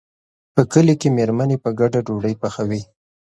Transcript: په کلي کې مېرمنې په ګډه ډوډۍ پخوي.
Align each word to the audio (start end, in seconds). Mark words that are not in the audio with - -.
په 0.53 0.61
کلي 0.71 0.95
کې 1.01 1.09
مېرمنې 1.17 1.57
په 1.63 1.69
ګډه 1.79 1.99
ډوډۍ 2.05 2.35
پخوي. 2.41 2.81